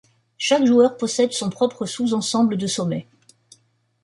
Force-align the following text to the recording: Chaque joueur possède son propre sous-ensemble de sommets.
Chaque 0.39 0.65
joueur 0.65 0.97
possède 0.97 1.31
son 1.31 1.51
propre 1.51 1.85
sous-ensemble 1.85 2.57
de 2.57 2.65
sommets. 2.65 3.07